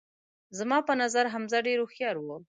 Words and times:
زما 0.57 0.77
په 0.87 0.93
نظر 1.01 1.25
حمزه 1.33 1.59
ډیر 1.67 1.77
هوښیار 1.81 2.15
وو 2.19 2.37